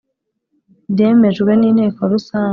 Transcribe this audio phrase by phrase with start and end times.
[0.91, 2.49] byemejwe n Inteko rusange